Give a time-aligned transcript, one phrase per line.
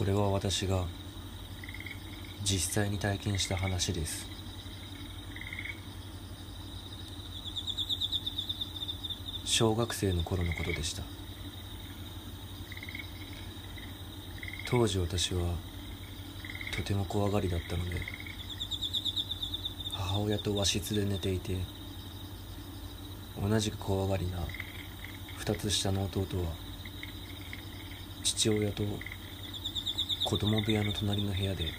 [0.00, 0.86] これは私が
[2.42, 4.26] 実際に体験した話です。
[9.44, 11.02] 小学生の頃のことでした。
[14.70, 15.42] 当時私は
[16.74, 18.00] とても怖がりだったので
[19.92, 21.58] 母親と和室で寝ていて
[23.38, 24.38] 同じく怖がりな
[25.40, 26.44] 2つ下の弟は
[28.24, 28.82] 父親と
[30.30, 31.72] 子供部屋の隣の部屋で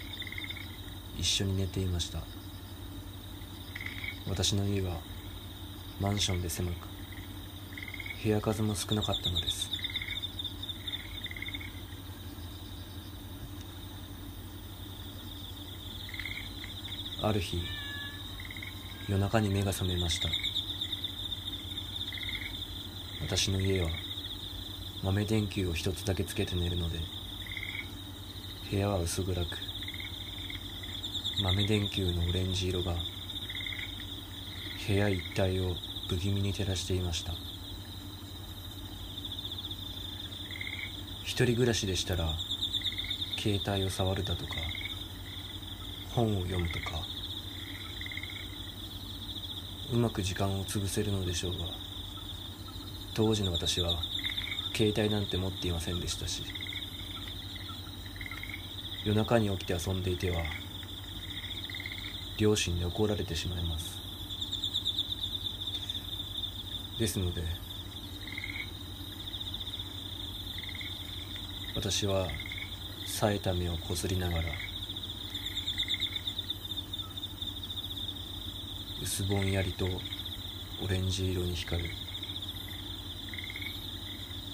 [1.18, 2.18] 一緒に寝ていました。
[4.28, 4.98] 私の家は
[5.98, 6.74] マンションで狭く
[8.22, 9.70] 部屋数も少なかったのです。
[17.22, 17.56] ある日
[19.08, 20.28] 夜中に目が覚めました。
[23.22, 23.88] 私の家は
[25.02, 26.98] 豆電球を一つだけつけて寝るので
[28.72, 29.58] 部屋は薄暗く
[31.42, 32.94] 豆電球のオレンジ色が
[34.88, 35.74] 部屋一帯を
[36.08, 37.34] 不気味に照らしていました。
[41.22, 42.30] 一人暮らしでしたら
[43.38, 44.54] 携帯を触るだとか
[46.14, 47.02] 本を読むとか
[49.92, 51.66] うまく時間を潰せるのでしょうが
[53.12, 53.98] 当時の私は
[54.74, 56.61] 携帯なんて持っていませんでしたし
[59.04, 60.42] 夜中に起きて遊んでいては
[62.38, 64.00] 両親に怒られてしまいます。
[66.98, 67.42] ですので
[71.74, 72.28] 私は
[73.06, 74.42] 冴えた目をこすりながら
[79.02, 81.90] 薄ぼんやりとオレンジ色に光る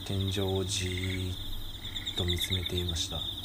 [0.06, 1.36] 天井をじーっ
[2.16, 3.37] と見つめていました。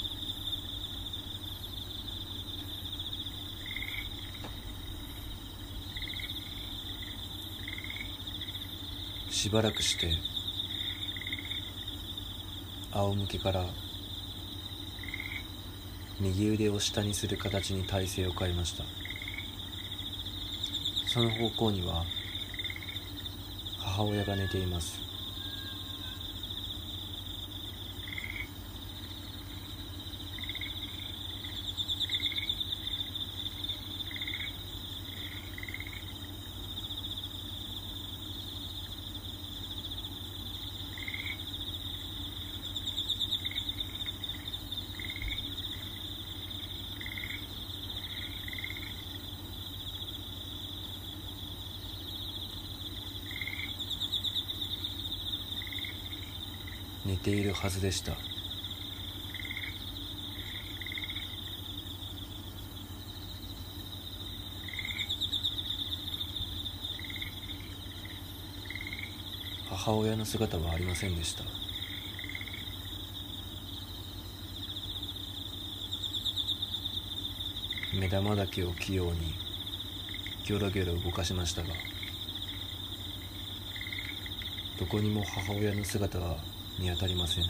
[9.44, 10.10] しばらくして
[12.94, 13.66] 仰向けから
[16.22, 18.86] 右腕を下にする形に体勢を変えました。
[21.08, 22.06] その方向には
[23.80, 24.98] 母親が寝ています。
[57.24, 58.12] ているはずでした。
[69.70, 71.46] 母親の姿はありませんでした。
[77.94, 79.34] 目玉だけを器用に
[80.46, 81.70] ギョロギョロ動かしましたが
[84.80, 86.38] どこにも母親の姿は
[86.80, 87.46] 見当たりません。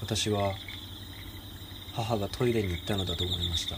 [0.00, 0.52] 私は
[1.92, 3.76] 母がトイレに行ったのだと思いました。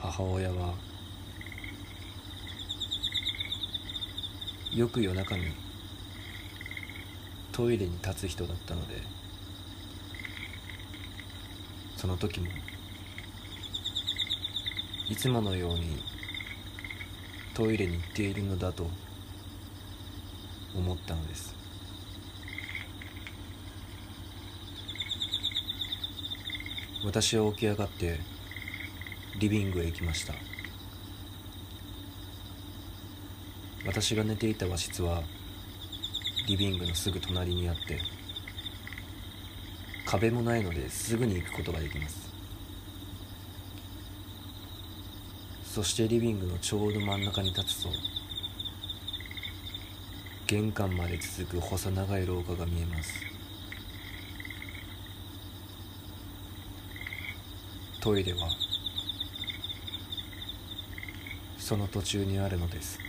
[0.00, 0.74] 母親は
[4.72, 5.44] よく夜中に
[7.52, 8.96] トイレに立つ人だったので
[12.04, 12.48] その時も
[15.08, 16.02] いつものように
[17.54, 18.90] トイレに行っているのだと
[20.76, 21.56] 思ったのです。
[27.06, 28.20] 私は起き上がって
[29.40, 30.34] リビングへ行きました。
[33.86, 35.22] 私が寝ていた和室は
[36.48, 37.98] リビングのすぐ隣にあって
[40.14, 42.32] 壁もないのですぐに行くことができます。
[45.64, 47.88] そしてリビングのちょうど真ん中に立つと
[50.46, 53.12] 玄関まで続く細長い廊下が見えます。
[58.00, 58.48] トイレは
[61.58, 63.00] その途中にあるのです。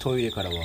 [0.00, 0.56] トイレからは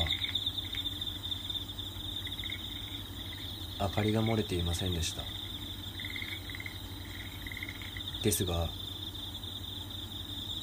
[3.81, 5.23] 明かりが漏れていませんでした。
[8.23, 8.69] ですが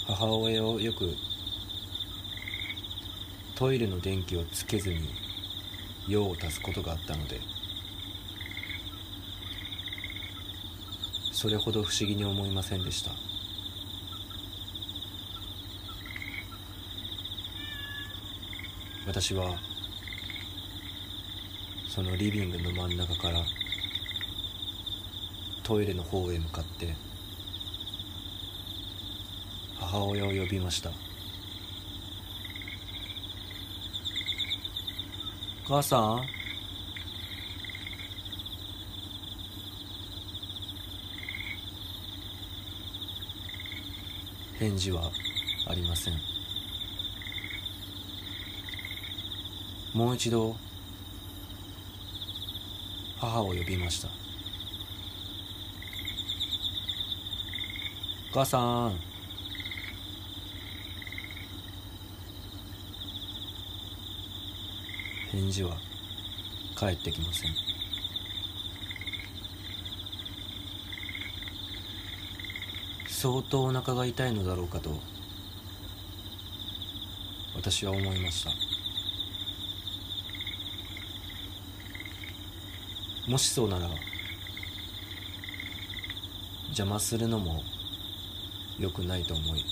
[0.06, 1.14] 母親をよく
[3.54, 5.10] トイレの電気をつけずに
[6.08, 7.38] 用を足すことがあったので
[11.32, 13.29] それほど不思議に思いませんでした。
[19.10, 19.56] 私は
[21.88, 23.42] そのリビングの真ん中から
[25.64, 26.94] トイレの方へ向かって
[29.80, 30.92] 母親を呼びました。
[35.66, 36.22] 母さん？
[44.60, 45.10] 返事は
[45.66, 46.39] ありません。
[49.92, 50.56] もう一度
[53.18, 54.08] 母を呼びました。
[58.30, 58.96] お母さん。
[65.32, 65.76] 返事は
[66.76, 67.54] 返ってきません。
[73.08, 74.98] 相当お腹が痛いのだろうかと
[77.54, 78.69] 私は思いました。
[83.30, 83.88] もしそうなら
[86.70, 87.62] 邪魔するのも
[88.76, 89.64] 良くないと思い。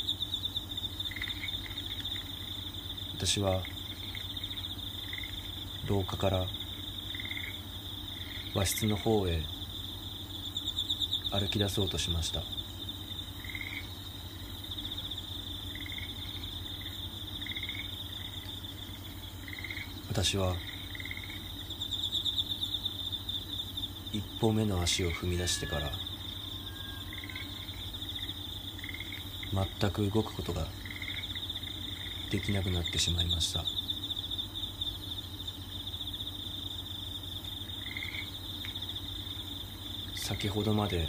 [3.17, 3.61] 私は
[5.89, 6.47] 廊下から
[8.55, 9.43] 和室の方へ
[11.33, 12.43] 歩き出そうとしました。
[20.09, 20.55] 私は
[24.13, 25.91] 一歩目の足を踏み出してから
[29.81, 30.67] 全く動くことが
[32.31, 33.65] できなくなってしまいました。
[40.17, 41.09] 先ほどまで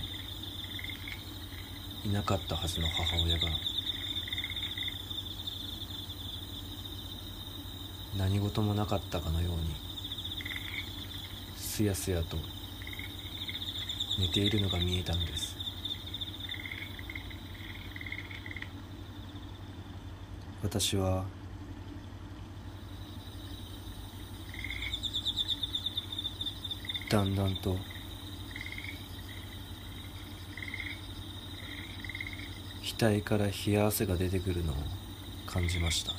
[2.06, 3.50] いなかったはずの母親が
[8.18, 9.76] 何事もなかったかのように
[11.58, 12.38] すやすやと
[14.20, 15.56] 寝ているのが見えたのです。
[20.62, 21.26] 私は
[27.10, 27.78] だんだんと
[33.00, 34.76] 額から冷や汗が出てくるのを
[35.48, 36.19] 感じました。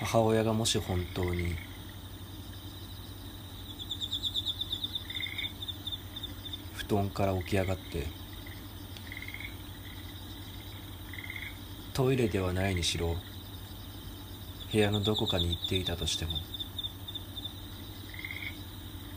[0.00, 1.54] 母親がもし本当に。
[6.72, 8.06] 布団から起き上がって。
[11.92, 13.14] トイレではないにしろ。
[14.72, 16.32] 部屋のどこかに行っていたとしても。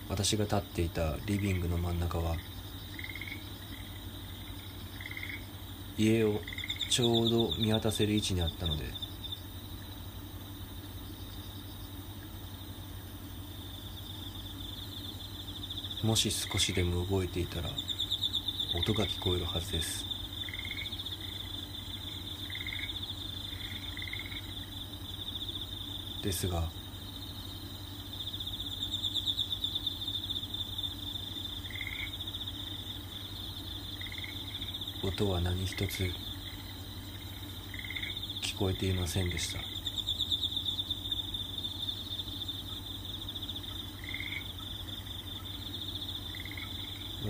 [0.10, 2.36] 私が立っていたリビングの真ん中は。
[5.98, 6.42] 家を
[6.90, 9.03] ちょうど見渡せる位置にあったので。
[16.04, 17.70] もし少しでも動いていたら
[18.78, 20.06] 音が聞こえるはずです。
[26.22, 26.64] ですが
[35.04, 36.12] 音は何一つ
[38.42, 39.73] 聞こえていませんでした。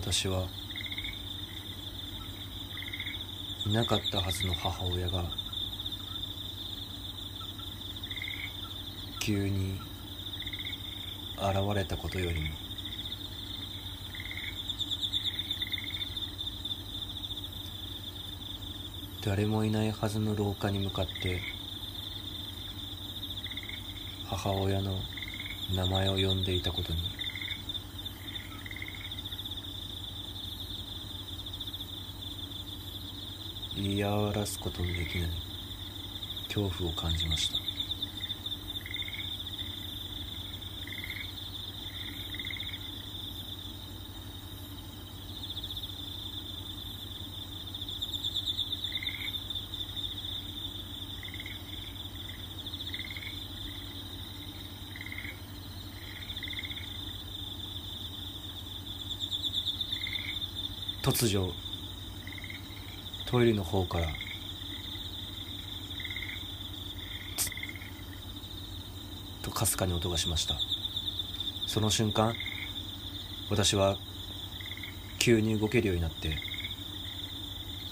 [0.05, 0.45] 私は
[3.65, 5.23] いなかったはずの母親が
[9.21, 9.79] 急に
[11.37, 12.47] 現れたことよりも
[19.23, 21.39] 誰もいないはずの廊下に向かって
[24.25, 24.97] 母親の
[25.73, 27.22] 名前を呼んでいたことに
[33.83, 35.29] 言い表すことのできない。
[36.47, 37.57] 恐怖を感じました。
[61.01, 61.62] 突如
[63.33, 64.05] トイレの方から。
[69.41, 70.53] とかすかに音がしました。
[71.65, 72.35] その瞬間
[73.49, 73.97] 私は
[75.17, 76.37] 急に動けるようになって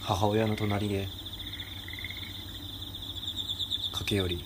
[0.04, 1.08] 母親の隣で
[3.94, 4.46] 駆け寄り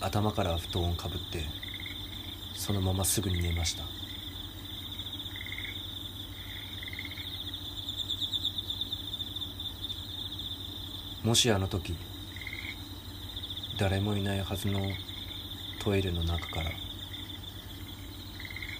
[0.00, 1.44] 頭から布団をかぶって
[2.56, 3.84] そのまますぐに寝ました。
[11.24, 11.96] もしあの時
[13.78, 14.80] 誰もいないはずの
[15.80, 16.70] トイレの中から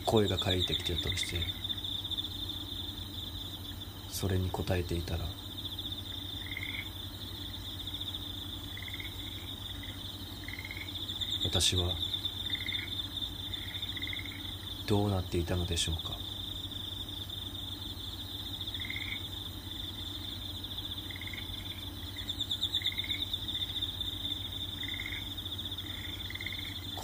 [0.05, 1.41] 声が返ってきてたとして
[4.09, 5.25] それに応えていたら
[11.45, 11.91] 私は
[14.87, 16.17] どうなっていたのでしょうか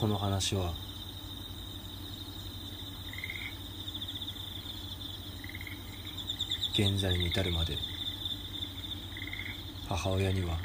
[0.05, 0.73] この話は。
[6.73, 7.77] 現在に至るまで。
[9.87, 10.57] 母親には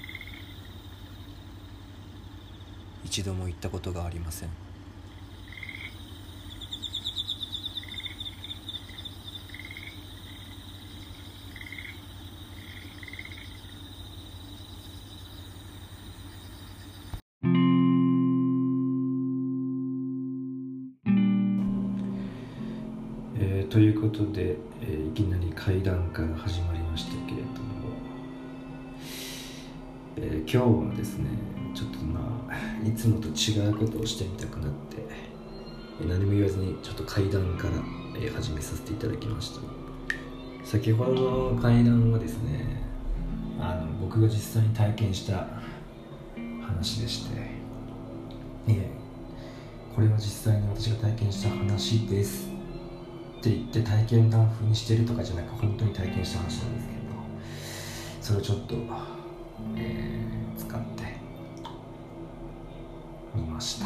[3.03, 4.68] 一度も言ったことがありません。
[23.69, 27.89] ということで、えーいきなり階段から始まりましたけれども、
[30.17, 31.29] えー今日はですね
[31.75, 35.05] ちょっとまあいつもと違うことをしてみたくなって、
[36.03, 37.75] 何も言わずにちょっと階段から、
[38.19, 39.61] え始めさせていただきました。
[40.65, 42.81] 先ほどの階段はですね
[43.59, 45.47] あの僕が実際に体験した
[46.65, 47.39] 話でして
[48.67, 48.89] いえ
[49.95, 52.58] これは実際に私が体験した話です。
[53.39, 56.99] って言って体験談風にしてるとかじゃなく本当に体験した話なんですけど
[58.21, 58.75] それをちょっと、
[59.75, 61.03] えー使って
[63.33, 63.85] みました。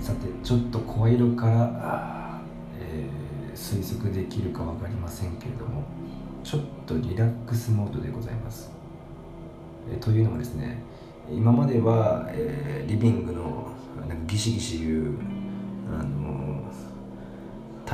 [0.00, 2.40] さてちょっと声色から、
[2.80, 3.22] えー
[3.54, 5.84] 推測できるか分かりませんけれども
[6.42, 8.72] ちょっとリラックスモードでございます、
[9.92, 10.82] えーというのもですね
[11.30, 13.68] 今までは、えーリビングの
[14.08, 15.14] なんかギシギシ言う
[15.96, 16.21] あの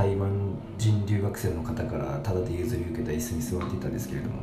[0.09, 0.31] 台湾
[0.79, 4.41] 人留学生の方からタダで譲り受けた椅子に座っていたんですけれども、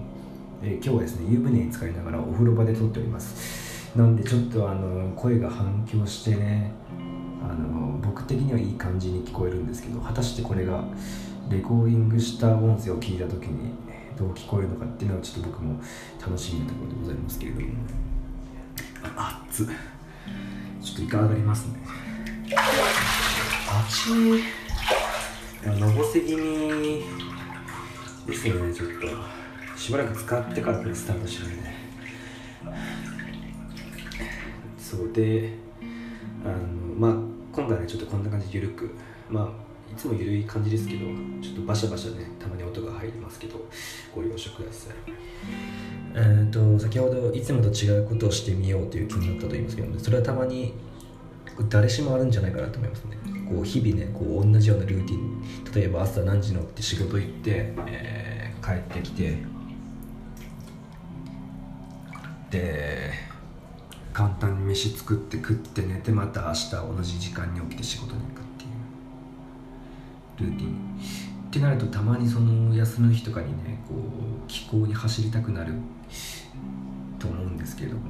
[0.63, 3.99] えー今日はですね湯船に浸かりながらお風呂場で撮っております。
[3.99, 6.71] なんでちょっとあの声が反響してね
[7.43, 10.85] あの僕的にはいい感じに聞こえるんですけど果たしてこれが
[11.51, 13.73] レコーディングした音声を聞いた時に
[14.17, 15.81] どう聞こえるのかっていうのはちょっと僕も
[16.21, 17.67] 楽しみなところでございますけれども。
[19.17, 19.67] あ熱っ。
[19.67, 21.81] ちょっといか上がりますね
[25.73, 27.05] のぼせ気味
[28.27, 29.47] ですねちょっと。
[29.77, 31.77] しばらく使ってからこれスタートしないね。
[34.79, 35.53] そうで
[36.45, 36.57] あの
[36.97, 37.13] まあ
[37.53, 38.95] 今回ねちょっとこんな感じでゆるく
[39.29, 41.01] まあいつもゆるい感じですけど
[41.43, 43.67] ちょっとバシャバシャねたまに音が入りますけど
[44.15, 44.95] ご了承ください。
[46.15, 50.73] えー、と先ほどいつもと違うことをしてみようという気になったと言いますけどねそれはたまに
[51.69, 53.19] 誰しもあるんじゃないかなと思いますね。
[53.49, 55.43] こう日々ねこう同じようなルーティン
[55.75, 59.39] 例えば朝何時に起きて仕事行って、えー帰ってきて
[62.51, 63.13] で
[64.13, 70.51] 簡単に飯作って食って寝てまた明日同じ時間に起きて仕事に行くっていう。
[70.51, 71.01] ルーティン。
[71.49, 75.75] ってなるとたまにその休みの日とかにねこう気候に走りたくなる
[77.21, 78.03] と思うんですけれども、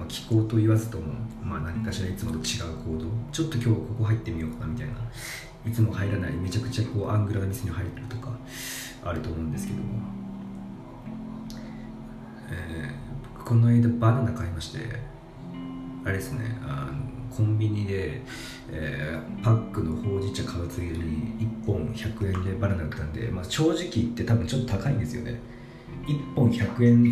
[0.00, 1.12] まあ、気候と言わずとも、
[1.44, 2.42] まあ、何かしらいつもと違う
[2.84, 3.06] 行動。
[3.30, 4.94] ちょっと今日ここ入ってみようかなみたいな。
[5.66, 8.32] いつも入らないめちゃくちゃこうアングラな店に入るとか
[9.04, 9.84] あると思うんですけども、
[12.50, 14.78] えー僕この間バナナ買いまして
[16.04, 18.22] あれですねあのコンビニで、
[18.70, 25.40] えーパックのほうじ茶買うついでに1本100円でバナナ売ったんで、まあ、正直言って多分ちょっと高いんですよね。
[26.06, 27.02] 1本100円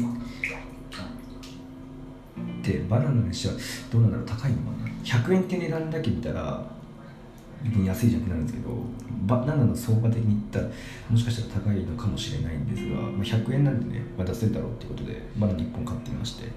[2.68, 3.54] ってバナナにしては
[3.90, 6.62] どうなんだろう高いのかな？100円って値段だけ見たら
[7.84, 8.70] 安いじゃんってなるんですけど
[9.26, 10.74] バナナの相場的に言ったら
[11.10, 16.48] もしかしたら高いのかもしれないんですが、まあ、100円なんでね、まあ、出せるだろうっていうことでバナナ1本買ってみまして。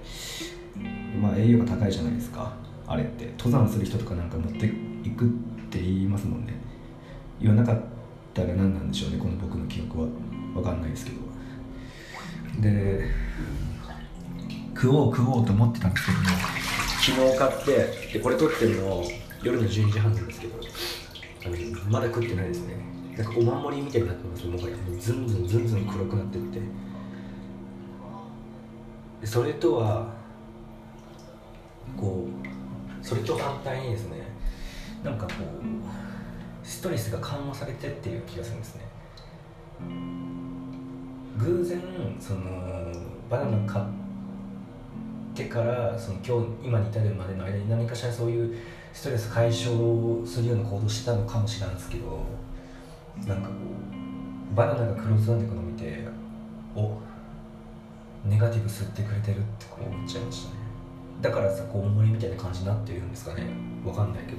[1.21, 2.53] まあ栄養が高いじゃないですか
[2.87, 3.25] あれって。
[3.37, 5.29] 登山する人とかなんか持っていくっ
[5.69, 6.53] て言いますもんね。
[7.39, 7.81] 言わなかっ
[8.33, 10.07] たら何なんでしょうねこの僕の記憶は。
[10.53, 11.17] 分かんないですけど。
[12.61, 13.09] で
[14.75, 16.25] 食おう食おうと思ってたんですけども
[17.01, 19.03] 昨日買ってでこれ撮ってるの
[19.43, 20.55] 夜の12時半なんですけど
[21.45, 21.55] あの
[21.89, 22.75] まだ食ってないですね。
[23.17, 24.69] なんかお守りみたいになってますもは。
[24.69, 26.59] やずんずんずんずん黒くなってって。
[29.25, 30.13] それとは
[31.97, 34.21] こうそれと反対にですね
[35.03, 38.81] なんかこうストレスが緩和されてっていう気がするんですね。
[41.39, 41.81] 偶然
[42.19, 42.39] その
[43.29, 44.00] バナナ買って
[45.49, 48.57] からその今日今に至るまでの間に何かしらそういう
[48.93, 52.23] ストレス解消するような行動してたのかもしれないんですけど
[53.25, 53.55] なんかこ
[54.53, 56.07] うバナナが黒ずんでいくのを見て
[56.75, 56.97] お
[58.27, 60.55] ネガティブ吸ってくれてるってこう思っちゃいましたね。
[61.21, 63.43] だからさこう重りみたいな感じになってるんですかね。
[63.85, 64.37] わかんないけど。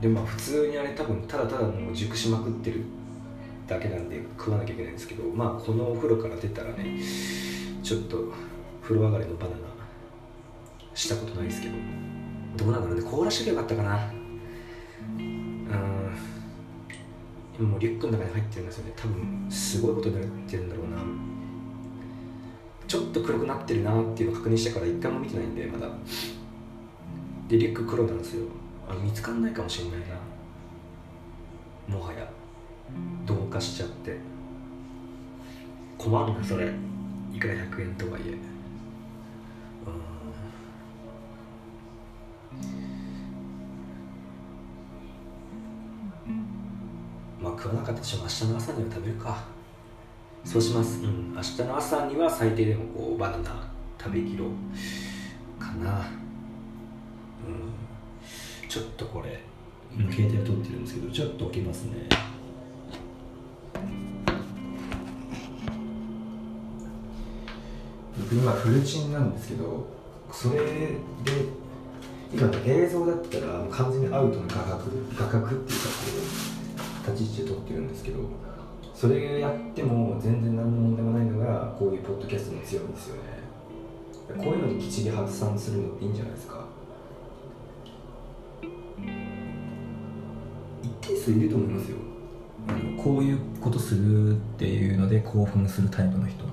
[0.00, 2.84] でまあ普通にあれ多分ただただもう熟しまくってる
[3.66, 6.98] だけなんで食わなきゃいけないんですけどまあこのお風呂から出たらね
[7.82, 8.32] ちょっと
[8.82, 9.56] 風呂上がりのバナナ
[10.94, 11.74] したことないですけど
[12.56, 14.10] どうなんだろうね凍らしときゃよかったかな。
[15.18, 15.22] う
[17.62, 17.70] ん。
[17.70, 18.92] もうリュックの中に入ってるんですよね。
[18.96, 20.96] 多分すごいことになってるんだろうな。
[22.86, 25.88] ちょっと黒くなってるなっていうのを確認してから一回も見てないんでまだ。
[27.48, 28.46] でリュック黒なんですよ。
[28.88, 30.00] あ見つかんないかもしれない
[31.88, 31.96] な。
[31.96, 32.28] もはや。
[33.26, 34.16] 同化しちゃって。
[35.96, 36.72] 困るなそれ。
[37.32, 38.38] いくら100円とはいえ。
[47.40, 49.44] まあ食わなかったとしても明日の朝には食べるか。
[50.44, 51.02] そうします。
[51.02, 51.34] うん。
[51.34, 54.48] 明日の朝には最低でもこうバナナ食べきろう
[55.60, 56.06] かな。
[57.46, 57.68] うん。
[58.68, 59.40] ちょっとこれ
[59.96, 62.08] 今携帯で撮ってるんですけどちょっと置きますね。
[68.18, 69.86] 僕今フルチンなんですけど
[70.32, 70.98] それで
[72.32, 74.84] 今映像だったら完全にアウトの画角
[75.18, 75.92] 画角っていうかこ
[77.06, 78.18] う立ち位置で撮ってるんですけど
[78.94, 83.22] それやっても全然何の問題もないのがこういうポッドキャストの強いんですよね。
[84.36, 86.64] こういうのにきっちり発散するのっていいんじゃないですか。
[90.82, 91.96] 一定数いると思いますよ。
[93.02, 96.44] こういうことするっていうので興奮するタイプの人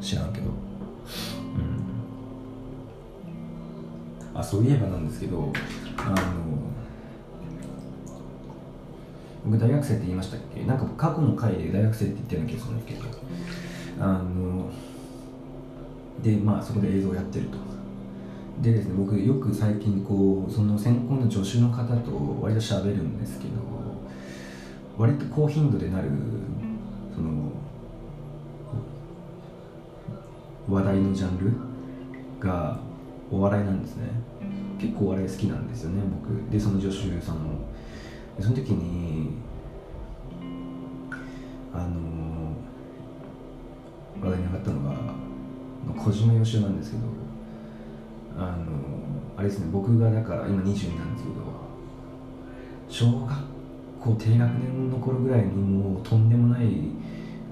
[0.00, 0.63] 知らんけど。
[4.34, 4.40] うん。
[4.40, 5.52] あそういえばなんですけど
[5.96, 6.16] あの
[9.44, 10.64] 僕大学生って言いましたっけ？
[10.64, 13.08] なんか過去の回で大学生って言ったような気がするんですけど。
[14.00, 14.70] あの
[16.22, 17.58] でまあそこで映像をやってると。
[18.60, 23.52] でですね僕よく最近こうその専攻の助手の方と割と喋るんですけど
[24.96, 26.08] 割と高頻度でなる
[27.14, 27.50] その
[30.68, 31.52] 話題のジャンル
[32.46, 32.78] が
[33.30, 34.08] お笑いなんですね。
[34.78, 36.50] 結構お笑い好きなんですよね僕。
[36.50, 37.68] でその助手さんも。
[38.36, 39.30] でその時に
[41.72, 42.54] あの
[44.22, 44.96] 話題に上がったのが
[46.02, 47.02] 小島よしおなんですけど
[48.38, 48.64] あの
[49.36, 51.44] あれですね僕がだから今22なんですけど
[52.88, 53.30] 小学
[54.00, 56.66] 校低学年の頃ぐらいにもうとんでもない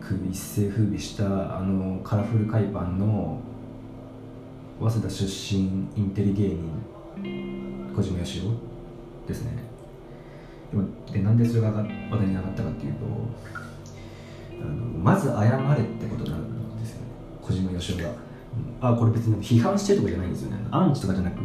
[0.09, 3.41] く一世風靡したあのカラフル海パンの
[4.81, 5.61] 早稲田出身
[5.97, 9.53] インテリ芸人小島よしおですね。
[11.13, 11.89] でなんでそれが話題
[12.27, 13.01] に上がったかっていうと
[14.63, 15.43] あのまず謝
[15.77, 17.07] れってことなんですよね
[17.43, 18.11] 小島よしおが、
[18.81, 20.57] あこれ別に批判してるとかじゃないんですよね。
[20.71, 21.39] アンチとかじゃなく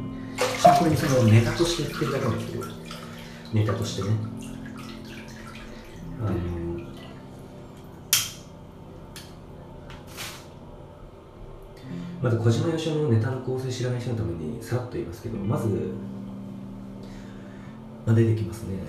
[0.58, 2.66] シンプルにそのネタとして言ってるだけなんですけど。
[3.54, 4.10] ネタとしてね。
[6.20, 6.67] あの
[12.22, 15.68] まず小島よしおのネタの構成知らない人のためにさらっと言いますけどまず、
[18.06, 18.80] まあ、出てきますね。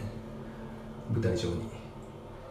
[1.13, 1.79] 舞台上に。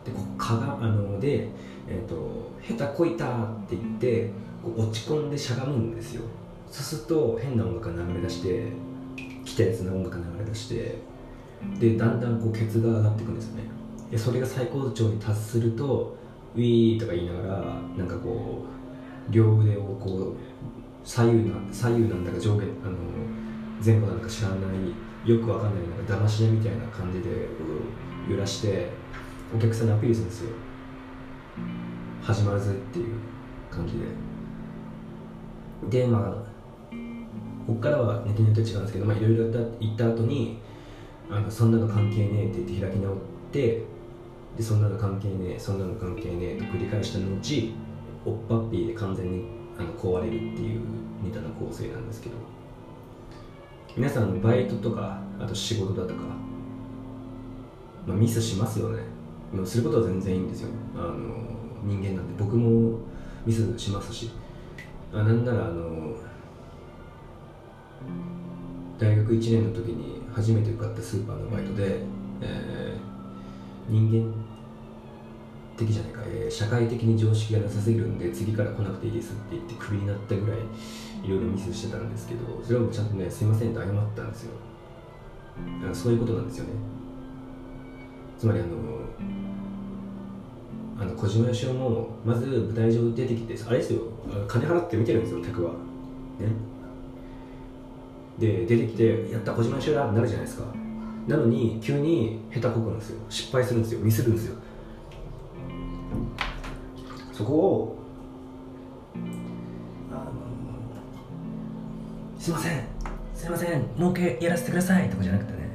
[0.05, 1.49] でこうかがあので、
[1.87, 4.29] えーと「下手こいた」って言って
[4.63, 6.23] こう落ち込んでしゃがむんですよ。
[6.69, 8.71] そうすると変な音楽が流れ出して
[9.45, 10.99] 来たやつの音楽が流れ出して
[11.79, 13.63] でだんだんこうケツが上がっていくんですよね。
[14.11, 16.15] でそれが最高潮に達すると
[16.55, 18.76] 「ウィー」とか言いながらなんかこう
[19.29, 22.97] 両腕をこう左右な左右なんだか上下あの
[23.83, 27.29] 前後なんか知らないよくわかんないなんか騙し絵みたいな感じで
[28.29, 28.89] 揺らして
[29.55, 30.49] お客さんにアピールするんですよ。
[32.21, 33.15] 始まるぜっていう
[33.71, 33.93] 感じ
[35.89, 36.01] で。
[36.01, 36.47] でまあ
[37.65, 40.59] ここからはネタによって違うんですけどまあいろいろ言った後に
[41.29, 43.17] あのそんなの関係ねえって言って開き直っ
[43.51, 43.83] て
[44.55, 47.73] でそんなの関係ねえそんなの関係ねえと繰り返した後
[48.27, 49.45] おっぱっぴーで完全に
[49.79, 50.81] あの壊れるっていう
[51.23, 52.35] ネタの構成なんですけど
[53.95, 56.23] 皆さんバイトとかあと仕事だとか、
[58.05, 59.01] まあ、ミスしますよね。
[59.51, 60.69] もうすることは全然いいんですよ。
[60.95, 61.15] あの
[61.83, 62.33] 人間なんで。
[62.37, 62.99] 僕も
[63.45, 64.29] ミスしますし。
[65.13, 66.15] あなんならあの
[68.99, 72.01] 大学1年の時に初めて受かったスーパーのバイトで、
[72.41, 74.46] えー、人間
[75.77, 80.59] 的じゃないか、えー、社会的に常識がなさすぎるんで次から来なくていいですって言ってクビになったぐらい
[81.23, 84.51] いろいろミスしてたんですけどそれはもうちゃんとねすいませんって謝ったんですよ。
[85.93, 86.71] そういうことなんですよね。
[88.37, 88.67] つまりあの
[90.99, 94.01] あの小島よしおもまず舞台上出てきてあれですよ。
[94.47, 95.71] 金払って見てるんですよ客は。
[95.71, 95.77] ね。
[98.39, 100.65] で出てきてやった小島よしおだってなるじゃないですか。
[101.27, 103.19] なのに急に下手こくんですよ。
[103.29, 103.99] 失敗するんですよ。
[104.01, 104.55] ミスるんですよ。
[107.33, 107.97] そこを
[112.39, 112.83] すいません。
[113.35, 113.83] すいません。
[113.97, 115.69] 儲けやらせてくださいとかじゃなくてね。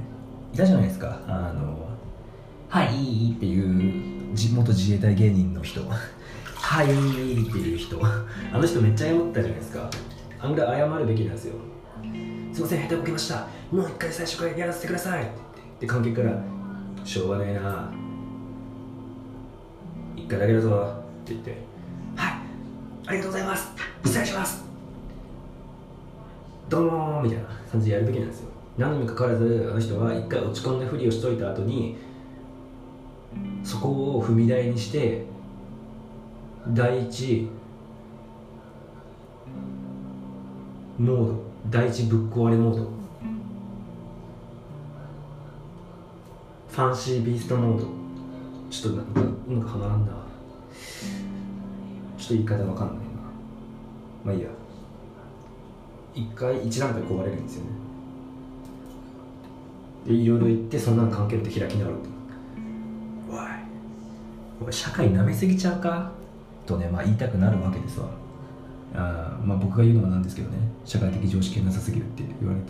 [0.54, 1.20] いたじゃないですか。
[1.26, 1.88] あの
[2.68, 2.94] はい。
[2.96, 5.82] いいっていう地元自衛隊芸人の人。
[6.54, 8.00] はいっていう人。
[8.02, 9.90] あの人めっちゃ謝ったじゃないですか。
[10.40, 11.54] あんぐらい謝るべきなんですよ。
[12.52, 13.46] すいません下手こけました。
[13.70, 15.22] もう一回最初からやらせてください。
[15.22, 16.42] って言って観客から
[17.04, 17.92] しょうがねえな。
[17.98, 18.01] 一
[20.32, 21.50] 回だけだぞって言って。
[22.16, 22.32] はい。
[23.06, 23.70] ありがとうございます。
[24.04, 24.64] 失礼します。
[26.68, 28.48] どうもみたいな感じでやるべきなんですよ。
[28.78, 31.98] なのにもかかわらずあの人は一回落ち込んだふりをしといた後に
[33.62, 35.26] そこを踏み台にして
[36.68, 37.50] 第一
[40.98, 42.90] モード第一ぶっ壊れモード。
[46.70, 47.86] ファンシービーストモード。
[48.70, 50.21] ちょっとなんかうまくはまらんな
[52.18, 53.02] ちょっと言い方わかんないな。
[54.24, 54.48] まあいいや。
[56.14, 57.70] 一回一段階壊れるんですよね。
[60.06, 63.34] でいろいろ言ってそんなの関係って開き直ると。
[63.34, 63.38] おい。
[64.66, 66.12] おい社会なめすぎちゃうか？
[66.66, 68.08] とね、まあ、言いたくなるわけですわ。
[68.94, 70.58] あまあ僕が言うのもなんですけどね。
[70.84, 72.66] 社会的常識がなさすぎるって言われて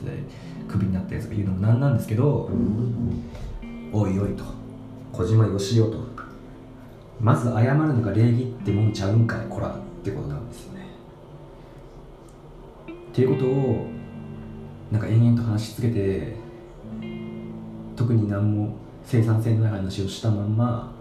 [0.69, 2.49] クビになったやつが言うのもなんなんですけど
[3.93, 4.45] おいおいと。
[5.13, 5.99] 小島よしおと
[7.23, 10.87] まず謝るのが礼儀ってもんちゃうんかいこらってことなんですよね。
[12.89, 13.87] っていうことを
[14.91, 16.35] なんか延々と話し続けて
[17.95, 20.93] 特に何も生産性のない話をしたまんま、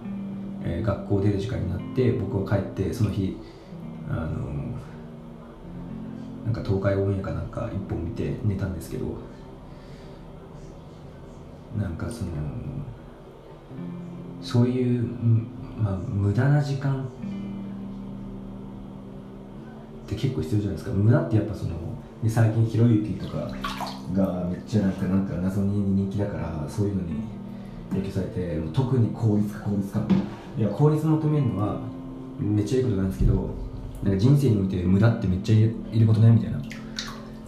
[0.63, 3.37] えー、学校出る時間になって僕は帰ってその日
[4.07, 4.29] あの
[6.45, 9.05] なんか東海オンエアかなんか一本見て寝たんですけど
[11.75, 12.31] なんかその
[14.41, 15.07] そういう、
[15.77, 17.03] まあ、無駄な時間
[20.05, 20.95] って結構必要じゃないですか。
[20.95, 21.71] 無駄ってやっぱその
[22.27, 23.51] 最近ひろゆきとか
[24.13, 27.23] がめっちゃなんかなんか謎に人気だからそういうのに
[27.91, 30.01] 影響されて特に効率化効率化
[30.57, 31.79] いや効率求めるのは
[32.39, 33.49] めっちゃいいことなんですけど
[34.03, 36.61] なんか人生において無駄ってめっちゃいることないみたいな。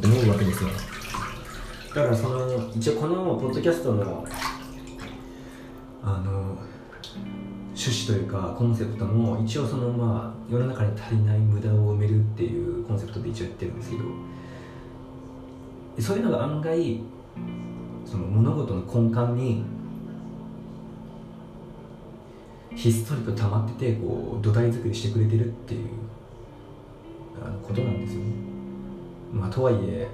[0.04, 0.70] 思うわけですよ
[1.96, 4.26] だからその一応このポッドキャストの
[6.04, 6.58] あの
[7.90, 14.04] 趣旨というかコンセプトも一応そのまあ世の中に足りない無駄を埋めるっていうコンセプトで一応やってるんですけど
[16.00, 17.02] そういうのが案外
[18.06, 19.64] その物事の根幹に
[22.76, 25.90] ひっそりと溜まっててこう土台作りしてくれてるっていう
[27.42, 28.26] あことなんですよね。
[29.32, 30.08] まあ、とはいえ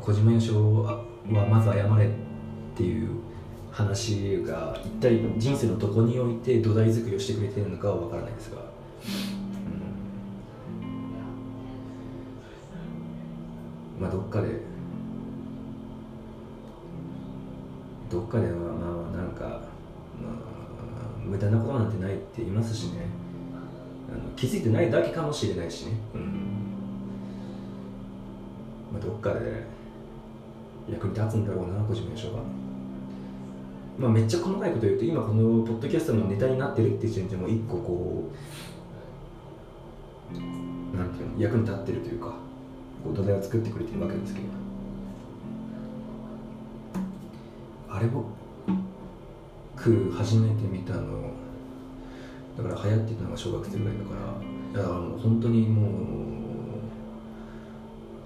[0.00, 2.10] 小島よしおはまず謝れっ
[2.76, 3.10] ていう
[3.76, 8.62] 話が一体人生のどこにおいて土台作りをしてくれてるのかは分からないですが、
[13.98, 14.48] うん、まあどっかで
[18.10, 19.60] どっかではまあなんか、まあ、
[21.22, 23.26] 無駄なことなんてないって言いますしね。
[24.08, 26.20] あの気づいてないだけかもしれないしね、うん。
[28.94, 29.64] まあ、どっかで
[30.90, 32.65] 役に立つんだろうな個人名称が。
[33.98, 38.30] まあ、めっちゃ細かいこと言うと今このポッドキャストのネタになってるっていう時点でも一個こ
[40.32, 40.36] う
[40.96, 42.34] なんていうの役に立ってるというか
[43.02, 44.66] こう土台を作ってくれてるわけですけど。
[47.96, 48.26] あれ僕
[50.12, 51.32] 初めて見たの
[52.58, 54.10] だから流行ってたのが小学生ぐらいだか
[54.74, 55.92] らいやもう本当にもう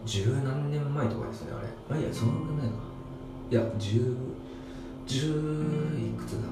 [0.05, 1.69] 十何年前とかですねあれ。
[1.97, 2.75] あいやそんな前か
[3.53, 4.17] いや十
[5.07, 5.31] 十い
[6.19, 6.49] くつだ？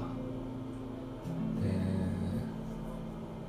[1.63, 1.65] え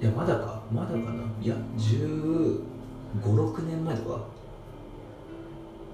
[0.00, 0.62] ー、いやまだか？
[0.72, 1.04] まだかな？
[1.42, 2.62] いや十
[3.22, 4.16] 五六年前とか？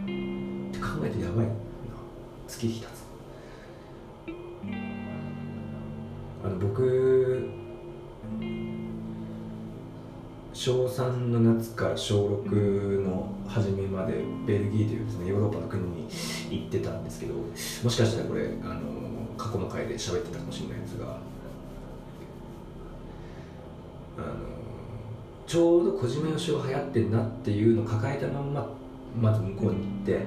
[0.02, 0.12] って
[0.78, 1.52] 考えてやばいな。
[2.46, 3.06] 月日経つ。
[6.44, 7.48] あの僕
[10.52, 16.08] 小3の夏から小6の初めまでベルギーというですねヨーロッパの国に
[16.50, 18.80] 行ってたんですけどもしかしたらこれあの
[19.36, 21.18] 過去の回で喋ってたかもしれないんですが
[24.18, 24.26] あの
[25.46, 28.66] ちょうど小島よしお流行ってんなっていうのを抱えたまんま
[29.20, 30.20] まず向こうに行って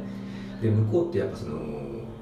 [0.62, 1.60] で向こうってやっぱその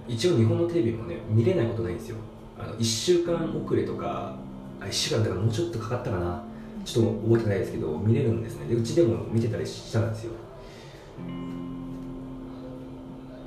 [0.08, 2.18] 一応日本のテレビもね見れないことないんですよ。
[2.58, 4.36] あの1週間遅れとか
[4.80, 6.44] あ1週間だからもうちょっとかかったかな。
[6.86, 8.68] ちょっと覚えてないですけど見れるんですね。
[8.68, 10.32] でうちでも見てたりしたんですよ。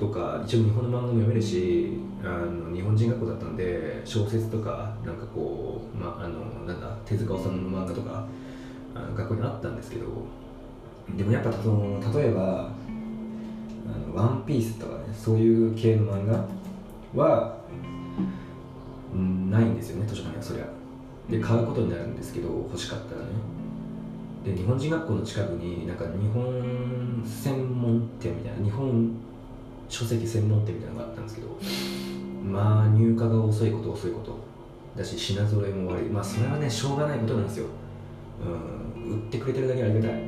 [0.00, 1.92] とか一応日本の漫画も読めるし
[2.24, 8.26] あの日本人学校だったんで小説とかなんかこう、まあ、のなんだ手塚治虫の漫画とか
[8.94, 10.06] あの学校にあったんですけど
[11.16, 12.70] でもやっぱその例えば
[13.92, 16.44] 「あのワンピースとかねそういう系の漫画
[17.22, 17.56] は、
[19.14, 20.64] うん、ないんですよね図書館にはそりゃ。
[21.28, 23.26] で買うことになるんですけど欲しかったらね。
[24.44, 29.14] で日本人学校の近くになんか日本専門店みたいな日本
[29.90, 31.48] 書籍専門店みたいなのがあったんですけど
[32.42, 34.48] まあ入荷が遅いこと遅いこと。
[34.96, 36.10] だし品揃えも悪い。
[36.10, 37.66] まあそれはねしょうがないことなんですよ、
[38.44, 40.22] うん、売ってくれてるだけありがたい、うん、っ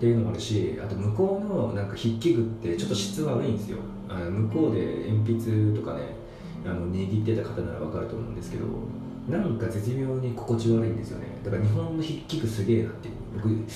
[0.00, 3.76] ていうのもあるしあと向こうのなんか筆記具ってちょっと質悪いんですよ。
[4.08, 6.16] あ向こうで鉛筆とかね
[6.64, 8.64] あの握ってた方なら分かると思うんですけど
[9.28, 11.26] なんか絶妙に心地悪いんですよね。
[11.44, 13.66] だから日本の筆記具すげえなって僕めっ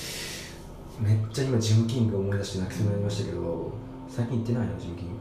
[1.31, 3.71] ちゃ今ジムキング思い出して泣きそうになりましたけど
[4.07, 5.13] 最近行ってないのジムキング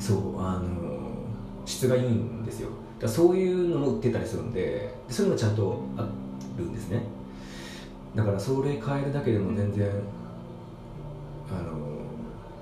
[0.00, 0.98] そうあの
[1.64, 2.68] 質がいいんですよ。
[3.00, 6.08] だそういうのも売ってたりするんでそういうのちゃんとあ
[6.56, 7.02] るんですね。
[8.14, 9.90] だからそれ変えるだけでも全然
[11.50, 11.78] あの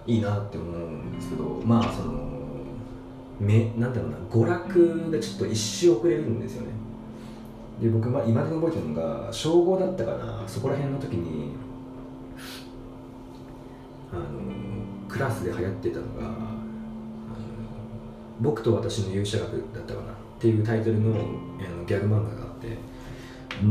[0.07, 2.35] いいなって思うんですけどまあその
[3.41, 6.69] めなんだろうな娯楽がちょっと一周遅れるんですよね。
[7.81, 11.53] で僕は今でも覚えてるのが小5だったかなそこら辺の時に
[14.15, 14.25] あの
[15.09, 16.37] クラスで流行ってたのが「あの
[18.41, 22.79] 僕と私の勇者学」だったかなっていうタイトルのあのギャグ漫画があって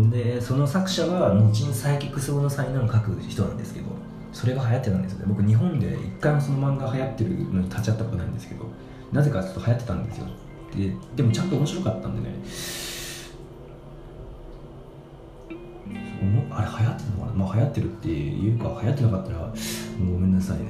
[0.10, 3.88] でその作者は後にサイキックス語の災難を書く人なんですけど
[4.32, 5.26] それが流行ってたんですよね。
[5.28, 8.66] 僕日本で一回もその漫画流行ってるのに立ち会ったことないんですけど
[9.12, 10.28] なぜかちょっと流行ってたんですよ。
[10.76, 12.36] ででもちゃんと面白かったんでね。
[16.50, 17.34] あれ流行ってるのかな？
[17.46, 19.54] まあ流行ってるっていうか流行ってなかったら
[20.00, 20.66] ごめんなさいね。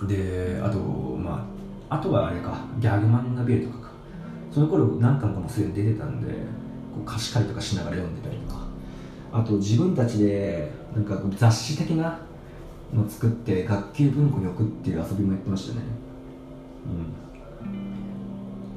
[0.00, 0.08] うん。
[0.08, 1.46] であとま
[1.88, 2.64] ああとはあれか。
[2.80, 3.90] ギャグ漫画ビルとかか。
[4.50, 6.28] その頃何巻かもすでに出てたんで
[6.94, 8.62] こう貸し借りとかしながら読んでたりとか。
[9.32, 12.18] あと自分たちでなんか雑誌的な
[12.92, 15.80] の作って学級文庫に置くっていう遊びもやってましたね。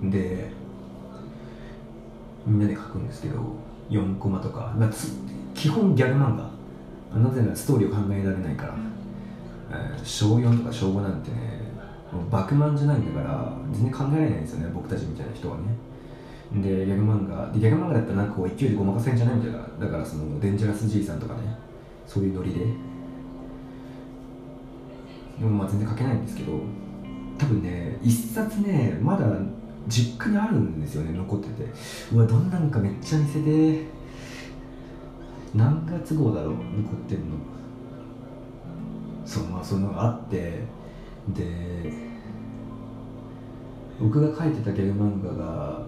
[0.02, 0.10] うん。
[0.10, 0.50] で
[2.46, 3.40] みんなで書くんですけど
[3.90, 4.90] 4コマとか、まあ、
[5.54, 6.55] 基本ギャグ漫画。
[7.14, 8.76] なぜならストーリーを考えられないから、
[9.72, 11.66] えー、小4とか小5なんてね
[12.12, 15.64] もうバクマンじゃないんだから全然考えられないんですよね僕たちみたいな人はね。
[16.54, 19.60] でギャグ漫画でギャグ漫画だったらなんかこう勢いでごまかせんじゃないみたいな。
[19.80, 21.42] だからそのデンジャラス爺さんとかね
[22.06, 22.60] そういうノリで。
[25.40, 26.54] でもまあ全然書けないんですけど
[27.38, 29.26] 多分ね一冊ねまだ
[29.88, 31.70] 実家にあるんですよね残ってて。
[32.14, 33.86] うわどんなんかめっちゃ見せて
[35.56, 36.62] 何月号だろう残っ
[37.08, 37.26] てんの？
[39.26, 40.64] そうまあそういうのがあって。
[41.30, 41.92] で
[44.00, 45.82] 僕が書いてたギャグ漫画が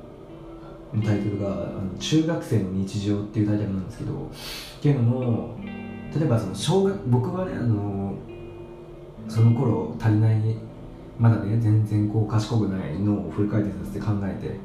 [1.05, 4.15] タイトルがあの「中学生の日常」っていうタイトルなんですけどっ
[4.81, 5.59] ていうのも
[6.15, 8.15] 例えばその小学僕はねあの
[9.27, 10.41] その頃足りない
[11.19, 14.57] まだね全然こう賢くないのをフル回転させて考えて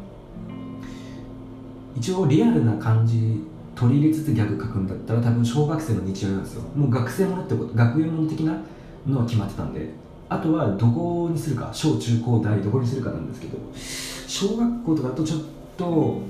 [1.94, 6.62] 一応リアルな感じ取り入れつつギャグ書くんだったら多分小学生の日常なんですよ。
[6.76, 8.56] もう学生ものってこと学園もの的な
[9.06, 9.90] のは決まってたんで。
[10.28, 11.70] あとはどこにするか。
[11.72, 13.58] 小中高大どこにするかなんですけど。
[14.26, 15.40] 小学校とかだとちょっ
[15.76, 16.22] と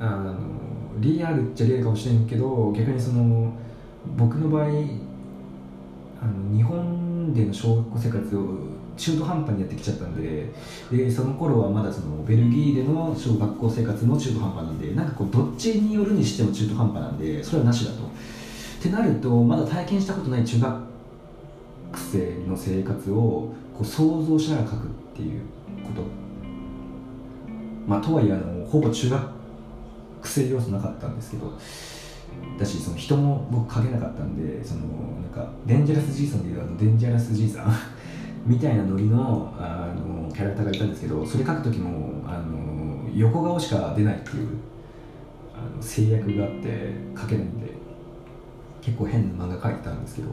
[0.00, 0.34] あの
[0.98, 3.52] リアルっちゃリアルかもしれんけど逆にその
[4.16, 4.66] 僕の場合あ
[6.26, 8.46] の日本での小学校生活を
[8.96, 10.50] 中途半端にやってきちゃったんで
[10.90, 18.06] でその頃はまだそのベルギーでの小学校生活も中途半端なんでなんかこうどっちによるにしても中途半端なんでそれはなしだと。
[18.86, 20.82] ってなるとまだ体験したことない中学
[21.94, 25.40] 生の生活をこう想像しながら書くっていう
[25.84, 26.02] こと
[27.86, 29.22] まあとはいえあのほぼ中学
[30.24, 31.52] 生要素なかったんですけど
[32.58, 34.82] だしその人も僕書けなかったんでその
[35.22, 37.66] なんかデンジャラスじいさんでいうあのデンジャラスじいさん
[38.46, 44.48] みたいなノリのあのキャラクターがいたんですけどそれ書く時もあの横顔しか出ないっていう
[45.54, 47.72] あの制約があって書けないんで
[48.80, 50.28] 結構変な漫画描いてたんですけど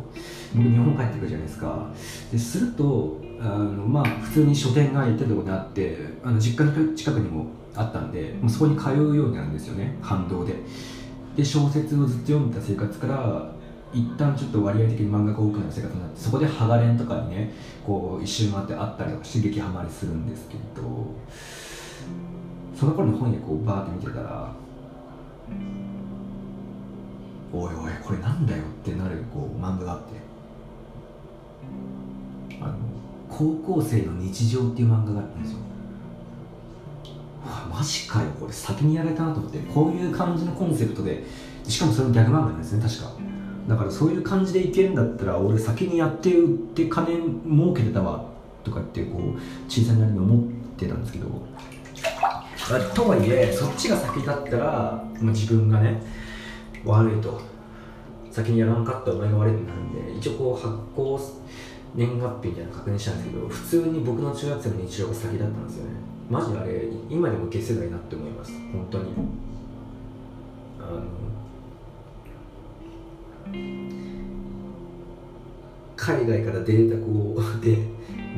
[0.53, 1.89] 僕日本帰ってくるじゃないですか。
[2.31, 10.53] でするとあのまあ普通に書店が行ってるとこにあってあの実家の近くにもあったんでもうそこに通うようになるんですよね反動で。
[11.35, 13.51] で小説をずっと読んでた生活から
[13.93, 17.53] 一旦ちょっと割合的に漫画が多くなる生活になってそこでハガレンとかにね
[17.85, 21.07] こう一周回ってあったりとか刺激ハマりするんですけど
[22.75, 24.51] その頃の本屋こうバーって見てたら
[27.53, 30.05] おいおいこれなんだよってなるこう漫画があって
[32.59, 32.77] あの
[33.29, 35.59] 高校生の日常っていう漫画があったんですよ。
[37.69, 38.53] マジかよこれ。
[38.53, 41.23] 先にやられたなと思ってこういう感じのコンセプトで
[41.67, 43.22] しかもそれもギャグ漫画なんですね確か。
[43.67, 48.25] だからそういう感じでいけるんだったら俺先にやって売って金儲けてたわ
[48.63, 50.41] とかってこう小さいなりに思っ
[50.77, 51.27] てたんですけど。
[52.95, 56.01] とはいえそっちが先だったら、まあ、自分がね
[56.85, 57.53] 悪いと。
[58.33, 61.19] 先にやらんかったらお前が悪いってなるんで一応こう発行
[61.93, 65.91] 年月日みたいなの確認したんですけど普通に僕の中学生の日常が先だったんですよね。
[66.31, 68.51] マジであれ今でも下世代なって思います。
[68.71, 69.13] 本当に。
[70.79, 71.22] あの
[75.95, 77.77] 海外からデータこうで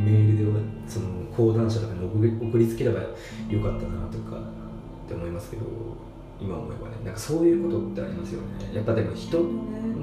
[0.03, 3.07] メールでその講談社とかに送りつければよ
[3.61, 4.39] かったなとか
[5.05, 5.63] って思いますけど
[6.39, 6.95] 今思えばね。
[7.05, 8.75] なんかそういうことってありますよね。
[8.75, 9.45] やっぱでも人の、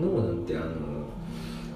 [0.00, 0.66] 脳なんてあの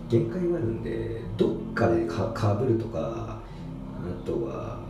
[0.08, 4.80] 限界があるんでどっかでかかぶるとかあとは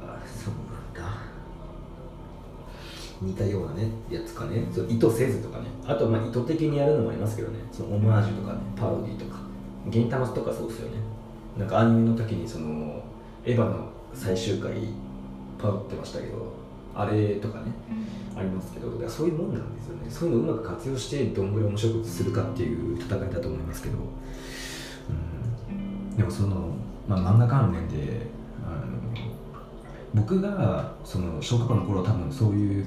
[3.21, 4.67] 似たようなねやつかね。
[4.73, 5.65] そう意図せずとかね。
[5.87, 7.59] あとまあ意図的にやるのもありますけどね。
[7.73, 9.47] そのオマージュとかねパロディとか。
[9.89, 10.97] 銀魂とかそうですよね。
[11.57, 13.03] なんかアニメの時にその
[13.45, 14.73] エヴァの最終回
[15.59, 16.53] パロってましたけど
[16.95, 17.73] あれとかね、
[18.37, 20.11] ありますけどそういうもんなんですよね。
[20.11, 23.99] そういうのをうまく活用してどんぐらい面白くするかっていう戦いだと思いますけど、
[25.71, 26.75] うん、でもその、
[27.09, 28.27] まあ、漫画関連で
[30.17, 32.87] 僕がその小学校の頃多分そういう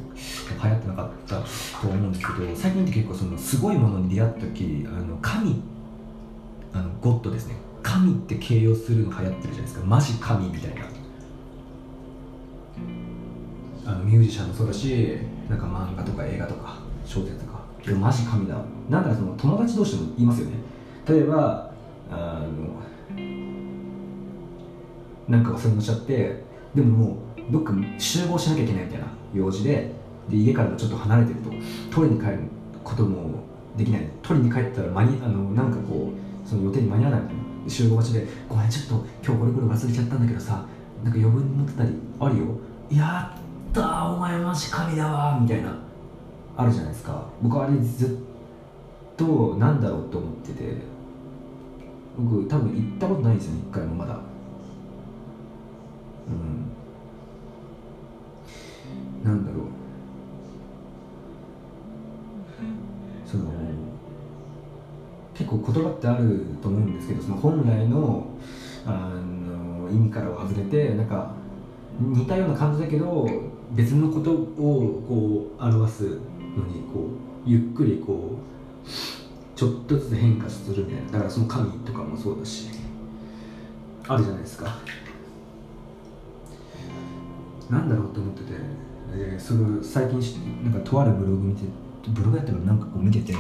[0.64, 5.62] 流行ってなかったと思うんですけど最近って結構そのすごいものに出会った時あの神
[6.74, 7.56] あのゴッドですね。
[7.84, 9.86] 神って形容するの流行ってるじゃないですか。
[9.86, 10.82] マジ神みたいな。
[13.86, 15.18] あのミュージシャンもそうだし
[15.50, 17.60] なんか漫画とか映画とか小説とか。
[17.86, 18.56] でもマジ神だ。
[18.90, 20.54] なんかその友達同士でも言いますよね。
[21.08, 21.72] 例えば
[22.10, 22.80] あの
[25.28, 27.18] なんか忘れのしちゃってでもも
[27.50, 29.92] うどっか集合しなきゃいけないみたいな用事で
[30.30, 31.50] で家からちょっと離れてると
[31.92, 32.40] 取りに帰る
[32.84, 33.44] ことも
[33.76, 34.08] できない。
[34.22, 37.44] 取りに帰ったら間にあのなんかこうその予定に間に合わないみたいな。
[37.68, 40.66] 集合場所で「ごめんちょっと今日これこれ忘れちゃったんだけどさ
[41.04, 42.46] なんか余分に乗ってたりあるよ？
[42.90, 45.78] やったーお前マジ神だわみたいな。
[46.58, 47.24] あるじゃないですか。
[47.42, 48.10] 僕はあれずっ
[49.16, 50.78] となんだろうと思ってて
[52.18, 54.20] 僕多分行ったことないんですよね一回もまだ。
[56.30, 56.34] う
[59.28, 59.30] ん。
[59.32, 59.66] なんだろう。
[63.26, 63.46] その
[65.36, 68.28] 結構言葉ってあると思うんですけどその本来の
[68.86, 71.34] あの意味からは外れてなんか
[72.00, 73.30] 似たような感じだけど
[73.72, 76.10] 別のことをこう表すの
[76.66, 77.10] にこ
[77.46, 78.38] うゆっくりこ
[78.84, 78.88] う
[79.56, 81.12] ちょっとずつ変化するみたいな。
[81.12, 82.70] だからその神とかもそうだし
[84.08, 84.80] あるじゃないですか。
[87.70, 88.54] なんだろうと思ってて、
[89.14, 91.64] えー、それ最近なんかとあるブログ見て
[92.10, 93.34] ブログやったらなんかこう見てて。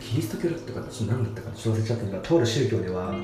[0.00, 2.18] キリスト教だったかっと何だったかちょっと忘れちゃったんだ。
[2.20, 3.20] とある宗教ではあの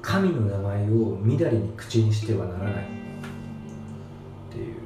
[0.00, 2.84] 神の名前をみだりに口にしてはならない。
[2.84, 2.86] っ
[4.50, 4.76] ていう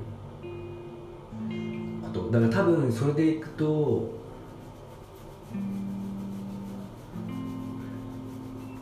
[2.03, 2.31] こと。
[2.31, 4.20] だから多分それでいくと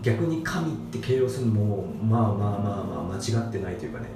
[0.02, 4.06] 逆に神って形容するのもまあまあまあまあ間違ってないというかね。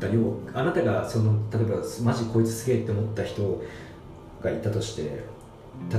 [0.00, 0.20] だ要
[0.52, 3.62] あなたがその例えばマジこいつすげえって思った人
[4.42, 5.24] がいたとして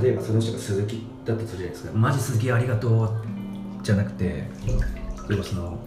[0.02, 1.92] 例えばその人が鈴木だったとするじゃないですか。
[1.98, 3.10] マジ鈴木ありがとう
[3.82, 4.48] じゃなくて
[5.28, 5.78] 要はその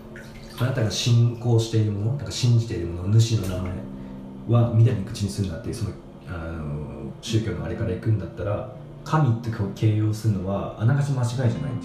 [0.60, 3.72] あなたが信仰しているものなんか信じているもの主の名前
[4.50, 5.91] はみだりに口にするなっていうその
[6.28, 11.82] あの宗教のあれからいくんだったら神って形容するのはあながち間違いじゃないんじゃない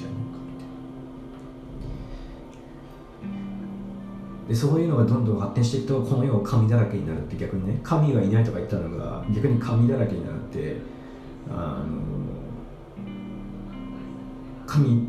[4.48, 10.76] でそういうのがどんどん発展していくとこの世は神だらけになるって逆にね神がいないとか言ったのが逆に神だらけになって
[11.50, 11.86] あの
[14.66, 15.08] 神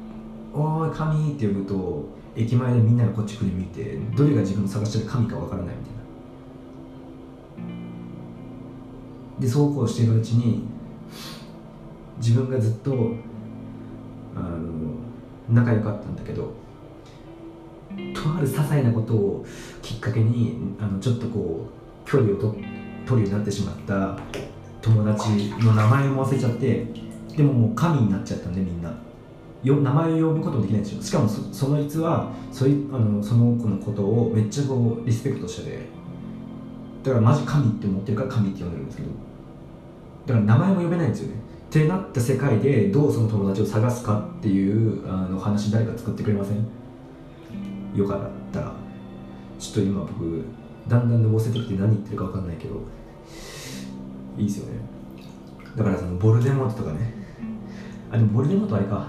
[0.52, 2.04] 「おい神」って呼ぶと
[2.36, 5.94] 駅前でみんながこっち来る見てどれが自分の探してる神かわからないみたいな。
[9.40, 10.64] でそうこうしているうちに
[12.18, 12.92] 自分がずっと
[14.36, 14.94] あの
[15.48, 16.52] 仲良かったんだけど
[18.24, 19.46] とある些細なことを
[19.82, 21.66] きっかけにあのちょっとこ
[22.06, 22.54] う距離をと
[23.06, 24.18] 取るようになってしまった
[24.80, 25.28] 友達
[25.64, 26.86] の名前も忘れちゃって
[27.36, 28.92] でももう神になっちゃったんでみんな。
[29.62, 31.02] よ名前を呼ぶこともできないんですよ。
[31.02, 35.78] しかもそそのいつはそいあのその子のことをめっちゃこうリスペクトしてて。
[37.02, 39.08] だからマジ神って思ってるから神って呼んでるんですけど。
[40.26, 41.34] だから名前も呼べないんですよね。
[41.68, 46.56] ってなった世界でどうその友達を探すかっていうあの話誰か作ってくれません？
[47.94, 48.20] よかっ
[48.52, 48.72] たら
[49.58, 50.44] ちょっと今僕
[50.88, 52.80] だんだんのぼせてきて何言ってるか分かんないけど
[54.36, 54.80] いいですよね。
[55.76, 57.14] だからそのボルデモートとかね。
[58.10, 59.08] あでもボルデモートあれか。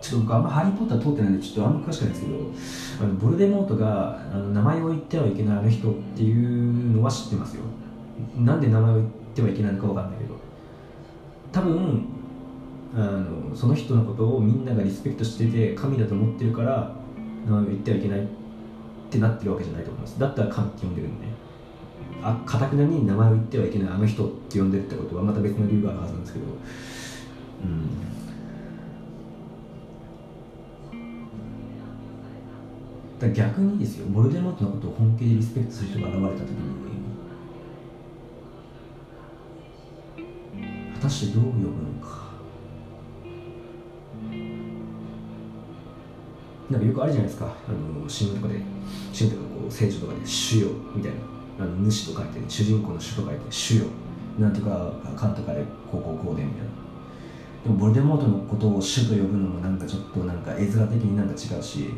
[0.00, 7.62] ちょっと僕あんまハリー・ポッター通ってないんでちょっとあんま詳しくないですけどあのボルデモートがあの名前を言ってはいけないあの人っていうのは知ってますよ。
[8.38, 10.36] なんで名前を言ってはいけないのか分かんないけど。
[11.52, 12.04] 多分
[12.94, 16.94] あのその人のことをみんながリスペクトしてて神だと思ってるから
[17.46, 18.26] 言ってはいけないっ
[19.10, 20.18] てなってるわけじゃないと思います。
[20.18, 21.26] だったら神って呼んでるんで
[22.22, 26.46] あかたくなに名前を言ってはいけないあの人って呼んでるってことはまた別の理由があるはずなんですけど。
[26.46, 28.06] うん。
[33.18, 36.96] だ逆にですよボルデモートのことを本気でリスペクトする人が現れた時に。
[40.94, 41.70] 果たしてどう呼ぶの
[42.00, 42.25] か。
[46.70, 47.46] なんかよくあるじゃないですか。
[47.46, 48.60] あの新聞とかで
[49.12, 51.18] 新聞とかこう聖書とかで「主よ」みたいな。
[51.58, 53.84] あの主と書いて主人公の主と書いて「主よ」
[54.38, 56.66] なんとかかんとかでこうこうこうでみたいな。
[57.64, 61.90] でもボルデモートのことを主と呼ぶのもなんかちょっとなんか絵面的になんか違うし。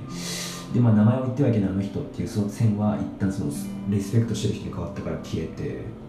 [0.73, 3.51] でまあ名前を言ってはいけないあの人っていうその線は一旦その
[3.89, 6.09] リスペクトしてる人に変わったから消えて。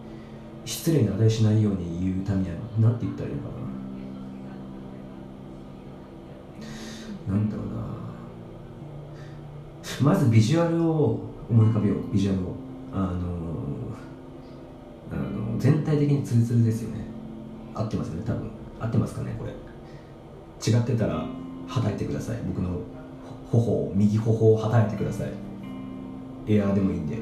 [0.66, 3.59] 失礼に値しないように言うためには何て言ったらいいのかな。
[10.04, 11.20] まずビジュアルを
[11.50, 12.56] 思い浮かべようビジュアルを。
[12.92, 13.30] あの
[15.12, 17.06] あの全体的にツルツルですよね。
[17.74, 18.50] 合ってますよね多分。
[18.80, 19.52] 合ってますかねこれ。
[19.52, 21.26] 違ってたら
[21.68, 22.38] はたいてください。
[22.48, 22.80] 僕の
[23.52, 25.30] 頬右頬をはたいてください。
[26.48, 27.18] エアーでもいいんで。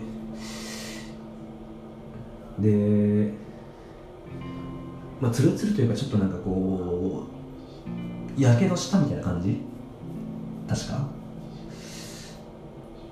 [2.59, 3.33] で
[5.21, 7.25] まあツルツルというかちょっとなんかこ
[8.37, 9.61] うやけどしたみたいな感じ？
[10.67, 11.16] 確か？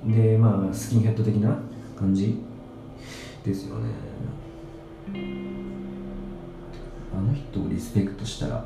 [0.05, 1.57] でまあスキンヘッド的な
[1.97, 2.39] 感じ
[3.43, 3.89] ですよね。
[7.13, 8.65] あの人をリスペクトしたら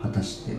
[0.00, 0.56] 果たして